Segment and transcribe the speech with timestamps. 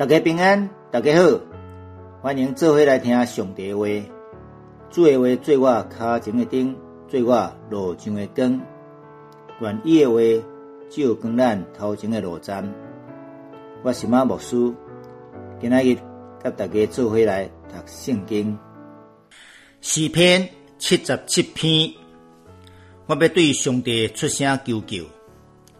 [0.00, 1.38] 大家平安，大家好，
[2.22, 3.84] 欢迎做伙来听上帝话。
[4.88, 6.74] 主的话做我脚前的灯，
[7.06, 8.62] 做我路上的光。
[9.60, 10.18] 愿意的话
[10.88, 12.66] 照光咱头前的路站。
[13.82, 14.72] 我是马牧师，
[15.60, 15.94] 今仔日
[16.42, 18.58] 甲大家做伙来读圣经。
[19.82, 20.48] 诗篇
[20.78, 21.92] 七十七篇，
[23.04, 25.04] 我要对上帝出声求救。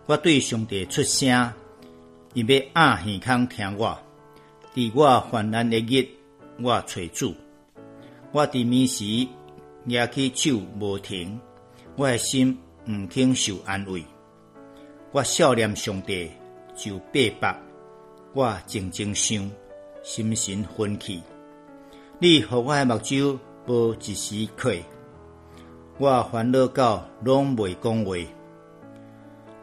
[0.04, 1.54] 我对上帝出声，
[2.34, 3.98] 伊要按耳康听我。
[4.72, 6.06] 伫我患难的日，
[6.62, 7.34] 我找主。
[8.30, 9.04] 我伫眠时
[9.84, 11.40] 举起手无停，
[11.96, 12.56] 我的心
[12.86, 14.04] 毋肯受安慰。
[15.10, 16.30] 我少念上帝
[16.76, 17.60] 就白白，
[18.32, 19.50] 我静静想，
[20.04, 21.20] 心神昏去。
[22.20, 24.84] 你互我的目睭无一时亏，
[25.98, 28.14] 我烦恼到拢未讲话。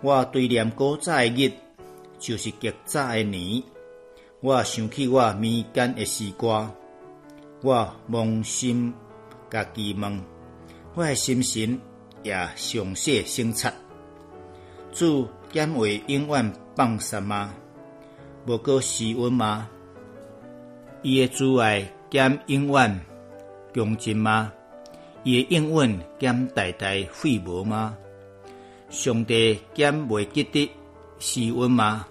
[0.01, 1.53] 我对念古早的日，
[2.19, 3.63] 就是极早的年。
[4.39, 6.71] 我想起我迷间的时光，
[7.63, 8.93] 我梦心
[9.49, 10.21] 家己问，
[10.93, 11.79] 我的心神
[12.21, 13.73] 也详细省察。
[14.91, 17.51] 主减为永远放散吗？
[18.45, 19.67] 无过时温吗？
[21.01, 23.01] 伊的阻碍减永远
[23.73, 24.53] 强劲吗？
[25.23, 27.97] 伊的永远减代代废无吗？
[28.91, 30.71] 上帝减未记得
[31.17, 32.05] 时温吗？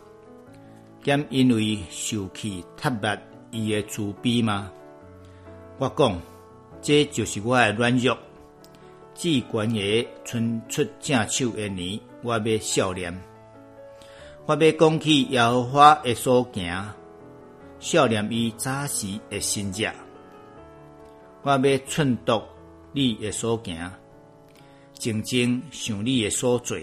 [1.07, 3.17] 兼因为受气踏灭
[3.53, 4.73] 伊的慈悲吗？
[5.79, 6.21] 我讲，
[6.83, 8.19] 这就是我的软弱。
[9.15, 13.17] 至关爷伸出正手的年，我要笑脸。
[14.47, 16.93] 我要讲起耶和华的所行，
[17.79, 19.89] 笑脸伊早时的心者。
[21.43, 22.43] 我要寸读
[22.91, 23.93] 你的所行，
[24.93, 26.77] 静静想你的所做。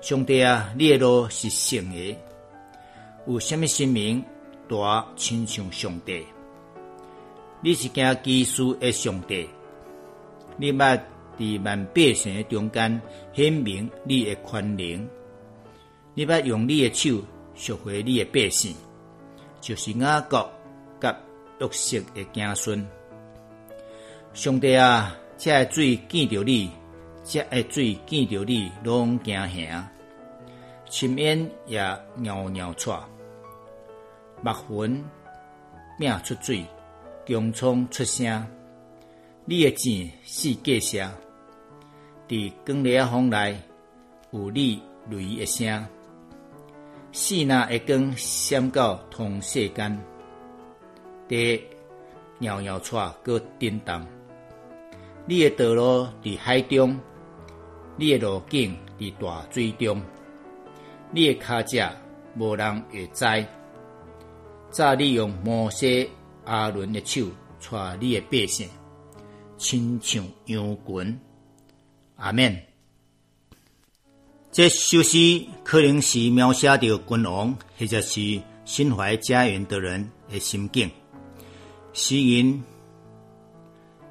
[0.00, 2.16] 上帝啊，你的路是圣的。
[3.24, 4.20] 有虾米生命
[4.68, 6.26] 大亲像上帝？
[7.60, 9.48] 你是惊基督的上帝？
[10.56, 11.00] 你捌
[11.38, 13.00] 伫万百姓的中间
[13.32, 15.08] 显明你的宽容？
[16.14, 17.22] 你捌用你的手
[17.54, 18.74] 赎回你的百姓？
[19.60, 20.50] 就是雅各
[21.00, 21.16] 甲
[21.60, 22.84] 约瑟的子孙。
[24.34, 26.68] 上帝啊，这水见着你，
[27.22, 27.40] 这
[27.70, 29.88] 水见着你，拢惊吓。
[30.92, 31.80] 深烟也
[32.16, 32.92] 袅袅出。
[34.42, 35.02] 目魂
[35.98, 36.66] 命出水，
[37.24, 38.46] 江冲出声。
[39.46, 41.10] 你的钱是计声，
[42.28, 43.58] 伫光烈风内
[44.32, 45.86] 有你雷一声。
[47.10, 49.98] 四那一光闪到通世间，
[51.26, 51.58] 地
[52.38, 54.06] 袅袅出个叮当。
[55.24, 57.00] 你的道路伫海中，
[57.96, 60.02] 你的路径伫大水中，
[61.14, 61.92] 你的脚脚
[62.36, 63.46] 无人会知。
[64.70, 66.08] 早利用摩西、
[66.46, 67.26] 阿伦的手，
[67.60, 68.66] 带你的百姓，
[69.58, 71.20] 亲像羊群。
[72.16, 72.66] 阿免。
[74.50, 80.90] 这首诗可能是描写着君王或者是心怀家园的人的心境。
[81.92, 82.62] 诗人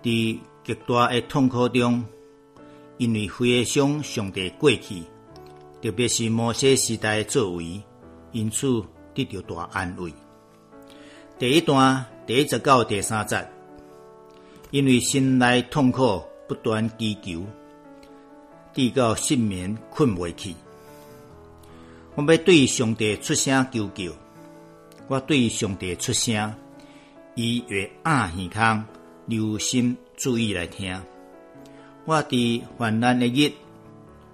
[0.04, 2.06] 伫极大的痛苦中，
[2.98, 5.02] 因为回想上帝过去，
[5.82, 7.82] 特别是摩西时代的作为，
[8.32, 8.84] 因此
[9.16, 10.14] 得到大安慰。
[11.40, 13.48] 第一段第一节到第三节，
[14.70, 17.44] 因为心内痛苦不断祈求，
[18.74, 20.54] 直到失眠困未去。
[22.14, 24.14] 我要对上帝出声求救，
[25.08, 26.54] 我对上帝出声，
[27.34, 28.86] 伊会暗耳孔
[29.26, 31.02] 留心注意来听。
[32.06, 33.52] 我伫患难的日，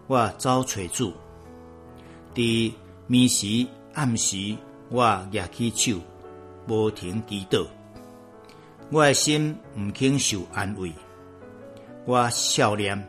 [0.07, 1.13] 我找找主；
[2.37, 2.71] 伫
[3.07, 3.65] 眠时
[3.95, 4.55] 暗时，
[4.89, 5.99] 我举起手。
[6.67, 7.65] 无停祈祷，
[8.91, 10.91] 我的心毋肯受安慰。
[12.05, 13.01] 我笑念、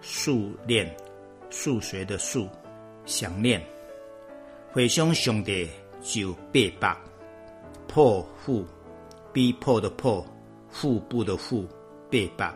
[0.00, 0.96] 数念、
[1.50, 2.48] 数学的数，
[3.04, 3.60] 想念，
[4.72, 5.68] 回想上帝
[6.00, 6.96] 就被白
[7.88, 8.64] 破腹，
[9.32, 10.24] 逼迫的破，
[10.70, 11.66] 腹部的腹，
[12.08, 12.54] 被白，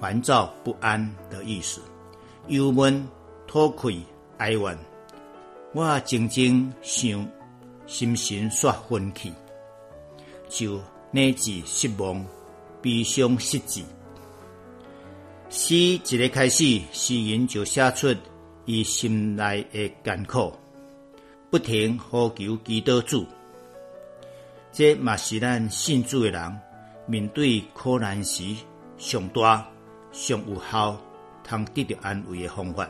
[0.00, 1.00] 烦躁不安
[1.30, 1.80] 的意思，
[2.48, 3.08] 忧闷、
[3.46, 4.02] 脱愧、
[4.42, 4.78] 哀怨。
[5.72, 7.26] 我静静想。
[7.84, 9.30] 心神煞昏去，
[10.48, 10.80] 就
[11.10, 12.24] 乃至失望、
[12.80, 13.82] 悲伤、失志。
[15.50, 18.14] 诗一个开始，诗人就写出
[18.64, 20.54] 伊心内的艰苦，
[21.50, 23.26] 不停呼求祈祷主。
[24.70, 26.60] 这嘛是咱信主的人
[27.06, 28.44] 面对苦难时
[28.96, 29.68] 上大、
[30.12, 30.98] 上有效、
[31.44, 32.88] 通得到安慰的方法。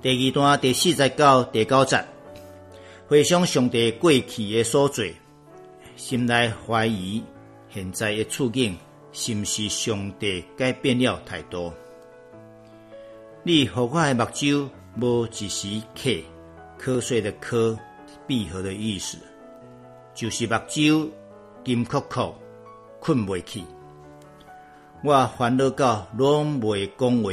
[0.00, 2.04] 第二段第四节到第九节。
[3.08, 5.04] 回想上帝过去的所做，
[5.96, 7.20] 心内怀疑
[7.68, 8.78] 现在的处境
[9.12, 11.74] 是毋是上帝改变了太多？
[13.42, 14.68] 你和我的目睭
[15.00, 16.10] 无一时刻
[16.78, 17.76] 瞌睡的瞌，
[18.24, 19.18] 闭合的意思，
[20.14, 21.10] 就是目睭
[21.64, 22.32] 金壳壳
[23.00, 23.64] 困袂去。
[25.02, 27.30] 我烦恼到拢未讲话，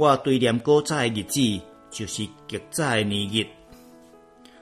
[0.00, 1.60] 我对念古早的日子，
[1.90, 3.46] 就是极早的年日。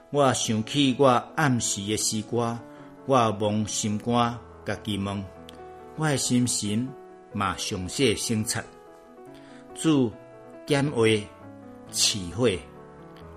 [0.09, 1.07] 我想起我
[1.37, 2.59] 暗时的时光，
[3.05, 3.97] 我望心。
[3.99, 5.23] 肝，家己问，
[5.95, 6.85] 我的心神
[7.31, 8.61] 嘛详细省察。
[9.73, 10.11] 主
[10.65, 11.03] 减话、
[11.89, 12.59] 词汇、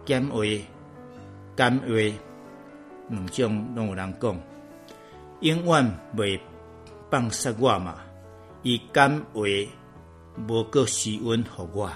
[0.04, 0.40] 减话、
[1.56, 1.86] 减话，
[3.10, 4.40] 两种拢有人讲，
[5.38, 6.40] 永远袂
[7.08, 7.94] 放杀我嘛。
[8.64, 9.42] 伊减话
[10.48, 11.90] 无过时温互我。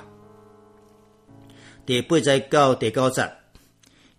[1.85, 3.31] 第八节到第九节，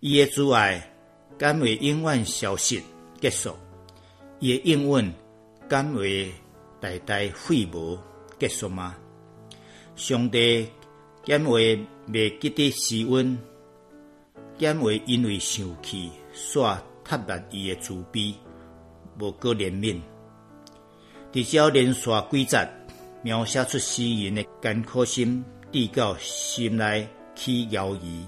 [0.00, 0.90] 伊的阻碍
[1.38, 2.82] 减会永远消失
[3.20, 3.54] 结束，
[4.40, 5.12] 伊的应允
[5.68, 6.32] 减会
[6.80, 7.98] 代代废无
[8.38, 8.96] 结束吗？
[9.96, 10.68] 上帝
[11.24, 11.78] 减会
[12.12, 13.38] 未记得时温，
[14.56, 18.34] 减会因为生气，煞踏灭伊的慈悲，
[19.20, 20.00] 无过怜悯。
[21.30, 22.68] 至少连续几节
[23.28, 28.26] 描写出诗人的艰苦心，递到心内去摇移。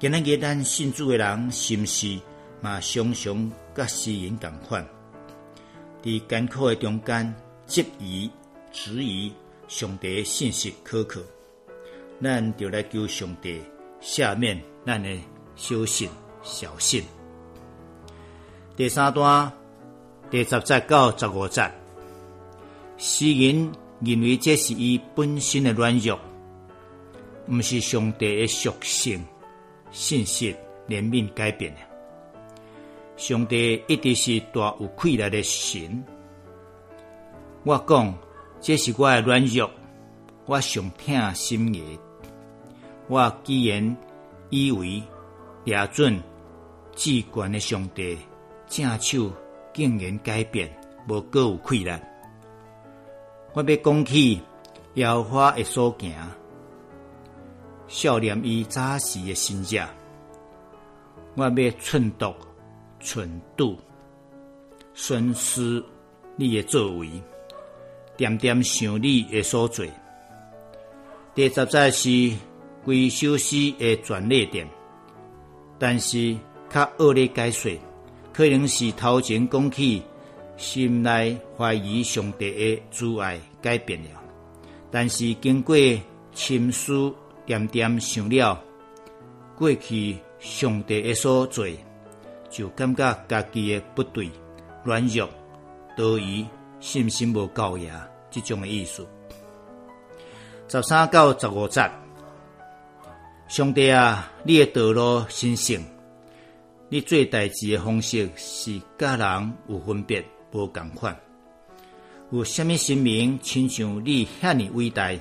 [0.00, 2.18] 今日咱信主的人，是毋是
[2.62, 4.88] 嘛常常甲诗人共款？
[6.02, 7.34] 伫艰苦的中间，
[7.66, 8.30] 质疑、
[8.72, 9.30] 质疑。
[9.68, 11.20] 上帝信息可靠，
[12.22, 13.60] 咱就来求上帝
[14.00, 15.18] 赦免咱的
[15.54, 16.08] 小信
[16.42, 17.02] 小信。
[18.74, 19.52] 第三段
[20.30, 21.70] 第十节到十五节，
[22.96, 23.70] 诗人
[24.04, 26.18] 认为这是伊本身的软弱，
[27.48, 29.24] 毋是上帝的属性、
[29.90, 30.54] 信息、
[30.88, 31.80] 怜悯改变的。
[33.16, 36.04] 上帝一直是大有愧来的神。
[37.64, 38.14] 我讲。
[38.60, 39.70] 这是我的软弱，
[40.46, 41.98] 我上疼心意。
[43.08, 43.94] 我既然
[44.48, 45.02] 以为
[45.64, 46.18] 亚准
[46.96, 48.16] 至关的上帝
[48.66, 49.30] 正手
[49.74, 50.74] 竟然改变，
[51.06, 51.90] 无过有愧力。
[53.54, 54.40] 我要讲起
[54.94, 56.12] 妖花的所行，
[57.86, 59.86] 少年伊早时的心者，
[61.36, 62.34] 我要寸度、
[62.98, 63.78] 寸度、
[64.92, 65.84] 深思
[66.34, 67.08] 你的作为。
[68.16, 69.86] 点点想你的所做，
[71.32, 72.36] 第十节是
[72.84, 74.68] 归首诗的转捩点，
[75.78, 76.36] 但是
[76.68, 77.72] 较恶劣解说，
[78.32, 80.02] 可能是头前讲起
[80.56, 84.22] 心内怀疑上帝的阻碍改变了，
[84.90, 85.76] 但是经过
[86.32, 87.12] 深思
[87.46, 88.58] 点点想了
[89.56, 91.66] 过去上帝的所做，
[92.50, 94.30] 就感觉家己的不对、
[94.82, 95.28] 软弱、
[95.96, 96.46] 多疑。
[96.80, 99.08] 信心无够呀，这种的意思。
[100.68, 101.90] 十三到十五节，
[103.48, 105.82] 上帝啊，你的道路神圣，
[106.90, 110.22] 你做代志的方式是甲人有分别，
[110.54, 111.14] 无共款。
[112.30, 115.12] 有虾米神明亲像你遐尼伟大？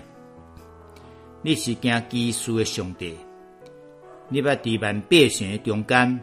[1.42, 3.14] 你是行基数的上帝，
[4.30, 6.22] 你把伫万百姓的中间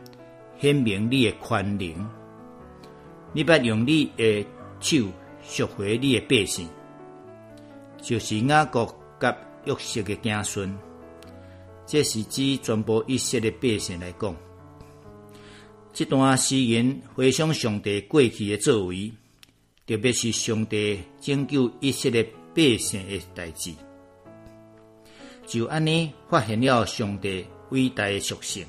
[0.59, 2.09] 显明你的宽容，
[3.35, 4.47] 你把用你的
[4.81, 5.07] 手。
[5.43, 6.69] 赎回你的百姓，
[8.01, 8.87] 就是雅各
[9.19, 10.79] 甲约瑟的子孙。
[11.87, 14.37] 这是指全部一切的百姓来讲。
[15.93, 19.13] 这段诗言回想上帝过去的作为，
[19.87, 22.23] 特别是上帝拯救一切的
[22.55, 23.73] 百姓的代志，
[25.47, 28.67] 就安尼发现了上帝伟大的属性：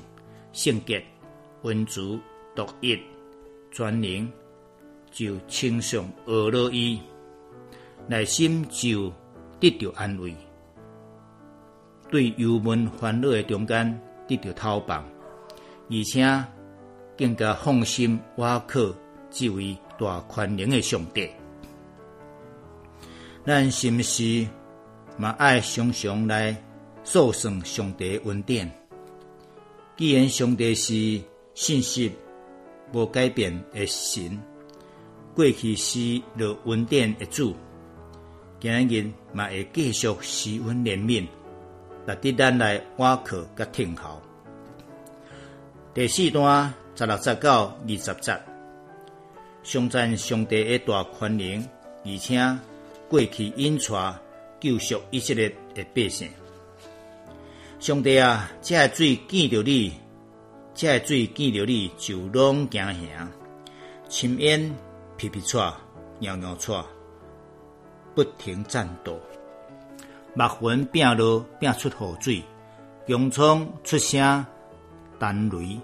[0.52, 1.04] 圣洁、
[1.62, 2.18] 温足、
[2.54, 2.98] 独一、
[3.70, 4.30] 全能。
[5.14, 6.98] 就称上俄罗伊，
[8.08, 9.12] 内心就
[9.60, 10.34] 得到安慰，
[12.10, 15.04] 对忧闷烦恼的中间得到逃放，
[15.90, 16.22] 而且
[17.16, 18.80] 更加放心挖靠
[19.30, 21.28] 这位大宽容的上帝。
[23.44, 24.46] 咱是毋是
[25.16, 26.56] 嘛爱常常来
[27.04, 28.70] 诉算上帝恩典？
[29.96, 31.20] 既然上帝是
[31.54, 32.12] 信息
[32.92, 34.40] 无改变的神。
[35.34, 37.56] 过去是落恩典的主，
[38.60, 41.26] 今日嘛会继续施恩怜悯，
[42.04, 44.20] 来得咱来挖靠甲听候。
[45.94, 48.38] 第四段十六十九二十节，
[49.62, 51.66] 上赞上帝的大宽容，
[52.04, 52.58] 而且
[53.08, 53.94] 过去引出
[54.60, 56.28] 救赎以色列的百姓。
[57.80, 59.94] 上帝啊，这水见着你，
[60.74, 63.28] 这水见着你就拢惊吓，
[64.10, 64.74] 深烟
[65.16, 65.72] 皮皮喘，
[66.18, 66.84] 尿尿喘，
[68.14, 69.18] 不停颤抖，
[70.34, 72.44] 目魂变落变出雨水，
[73.06, 74.44] 洋葱出声，
[75.18, 75.80] 弹雷，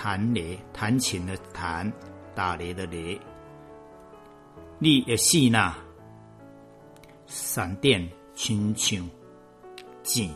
[0.00, 1.92] 弹雷，弹琴的弹，
[2.32, 3.20] 打雷的雷，
[4.78, 5.74] 你的死呐，
[7.26, 9.04] 闪电亲像
[10.04, 10.30] 箭，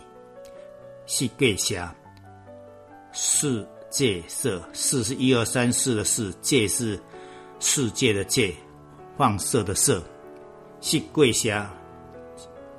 [1.07, 1.95] 是过下。
[3.13, 6.99] 世界色，四是一二三四的四，界是
[7.61, 8.53] 世界的界，
[9.17, 10.03] 放射的射，
[10.81, 11.71] 是跪下，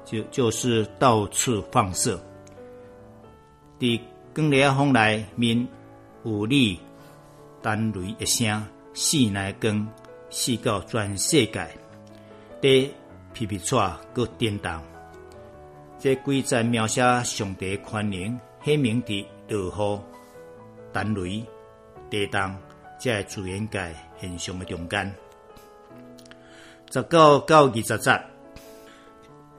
[0.04, 2.20] 就就是到处放射。
[3.80, 4.02] 伫
[4.36, 5.66] 光烈风来面，
[6.24, 6.80] 有你
[7.62, 9.88] 单雷一声，四来光，
[10.30, 11.68] 四到全世界，
[12.62, 12.90] 地
[13.34, 14.82] 皮皮喘个颠动。
[16.00, 20.02] 这几在描写上帝宽容，显明的落雨。
[20.94, 21.44] 弹雷、
[22.10, 22.56] 地动，
[22.98, 25.14] 在自然界现象的中间。
[26.92, 28.22] 十九到二十节，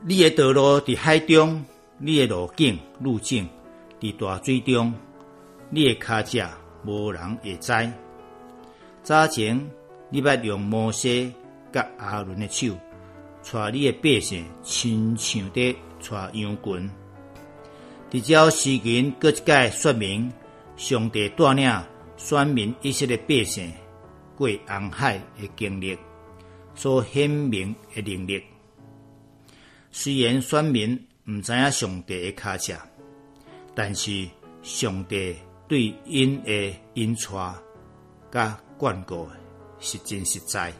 [0.02, 1.64] 你的道路伫海中，
[1.98, 3.48] 你的路径路径
[4.00, 4.94] 伫大水中，
[5.74, 6.48] 你的脚脚
[6.84, 7.72] 无人会知。
[9.02, 9.58] 早前
[10.08, 11.34] 你捌用摩西
[11.72, 12.78] 甲阿伦的手，
[13.42, 16.90] 带你的百姓亲像伫带羊群。
[18.08, 20.32] 伫照时间各一解说明。
[20.76, 21.82] 上帝带领
[22.16, 23.72] 选民一些的百姓
[24.36, 25.96] 过红海的经历，
[26.74, 28.42] 所显明的能力。
[29.92, 32.74] 虽然选民毋知影上帝的卡车，
[33.72, 34.28] 但是
[34.62, 35.36] 上帝
[35.74, 37.54] 对因的引带
[38.30, 39.26] 甲眷顾
[39.80, 40.72] 是真实在。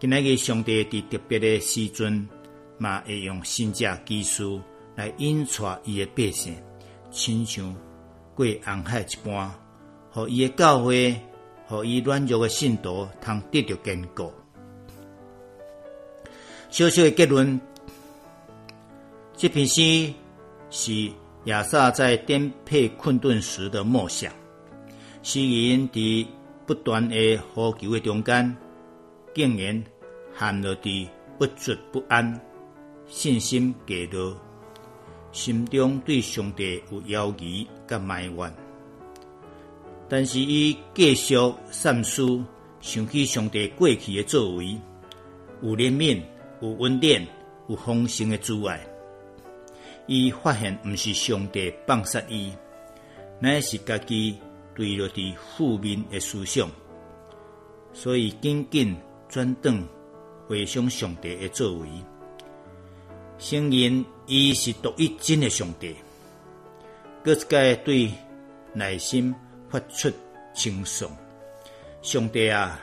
[0.00, 2.26] 今仔日上帝伫特别的时阵，
[2.78, 4.58] 嘛会用新者技术
[4.94, 6.56] 来引带伊的百姓，
[7.10, 7.76] 亲像。
[8.34, 9.54] 过红海一般，
[10.10, 11.20] 互伊的教会，
[11.66, 14.32] 互伊软弱的信徒，通得到坚固。
[16.70, 17.60] 小小的结论：
[19.36, 20.10] 这篇诗
[20.70, 21.12] 是
[21.46, 24.32] 亚萨在颠沛困顿时的梦想。
[25.22, 26.26] 诗人伫
[26.66, 28.56] 不断的呼求的中间，
[29.32, 29.84] 竟然
[30.36, 32.40] 陷入伫不足不安、
[33.06, 34.36] 信心低落。
[35.30, 38.52] 心中对上帝有犹疑甲埋怨，
[40.08, 41.36] 但是伊继续
[41.70, 42.42] 善思，
[42.80, 44.76] 想起上帝过去的作为，
[45.62, 46.20] 有怜悯，
[46.60, 47.24] 有恩典，
[47.68, 48.84] 有丰盛的阻碍。
[50.06, 52.52] 伊发现毋是上帝放杀伊，
[53.40, 54.38] 乃是家己
[54.74, 56.70] 对落伫负面的思想，
[57.92, 58.96] 所以紧紧
[59.28, 59.88] 转转
[60.46, 61.88] 回想上帝的作为。
[63.38, 65.94] 承认伊是独一真的上帝，
[67.24, 68.10] 各一个对
[68.72, 69.34] 内心
[69.68, 70.10] 发出
[70.54, 71.10] 轻松。
[72.00, 72.80] 上帝啊，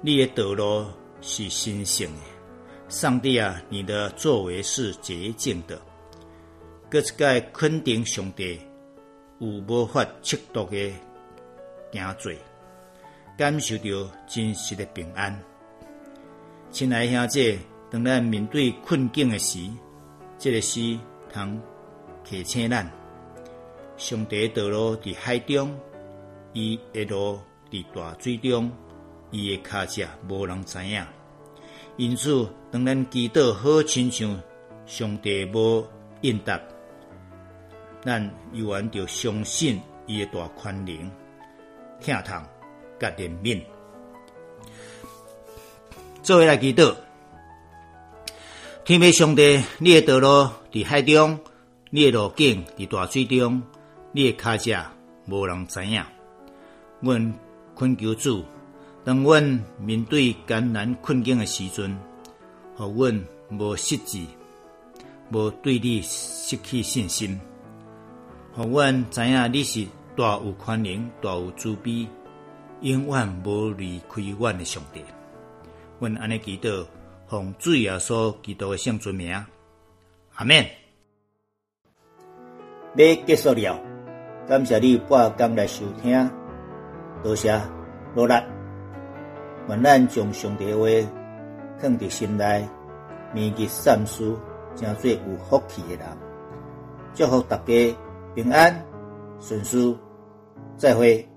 [0.00, 0.86] 你的道路
[1.20, 2.22] 是神圣的；
[2.88, 5.76] 上帝啊，你的作为是洁净的。
[6.90, 8.58] 各一个肯定上帝
[9.38, 10.92] 有无法测度的
[11.92, 12.38] 行罪，
[13.36, 13.84] 感受到
[14.26, 15.38] 真实的平安。
[16.70, 17.58] 亲爱兄姐。
[17.90, 19.60] 当咱面对困境的时，
[20.38, 20.98] 这个诗
[21.32, 21.58] 通
[22.22, 22.86] 提醒咱：
[23.96, 25.74] 上帝道路伫海中，
[26.52, 27.40] 伊的路
[27.70, 28.70] 伫大水中，
[29.30, 31.02] 伊的脚迹无人知影。
[31.96, 34.38] 因此，当咱祈祷好亲像
[34.84, 35.82] 上帝无
[36.20, 36.60] 应答，
[38.02, 41.10] 咱犹原着相信伊诶大宽容、
[42.00, 42.42] 疼痛、
[42.98, 43.60] 甲怜悯。
[46.22, 46.94] 做伙来祈祷。
[48.84, 51.38] 天父上帝，你的道路伫海中，
[51.90, 53.62] 你的路径伫大水中，
[54.12, 54.74] 你的脚迹
[55.26, 56.02] 无人知影。
[57.00, 57.34] 阮
[57.76, 58.44] 恳求主，
[59.04, 61.98] 当阮面对艰难困境的时阵，
[62.76, 64.24] 互阮无失志，
[65.30, 67.38] 无对你失去信心。
[68.58, 69.86] 互阮知影你是
[70.16, 72.08] 大有宽容、大有慈悲，
[72.80, 75.00] 永远无离开阮的上帝。
[76.00, 76.84] 阮安尼祈祷。
[77.28, 79.32] 奉主耶稣基督的圣尊名，
[80.34, 80.56] 阿门。
[82.96, 83.78] 要结束了，
[84.48, 86.28] 感谢你半工来收听，
[87.22, 87.60] 多谢
[88.16, 88.34] 努力。
[89.68, 90.86] 愿咱将上帝话
[91.78, 92.66] 放伫心内，
[93.32, 94.34] 铭记善事，
[94.74, 96.06] 成做有福气的人。
[97.14, 97.96] 祝福大家
[98.38, 98.72] 平安
[99.40, 99.98] 顺遂，
[100.76, 101.28] 再会。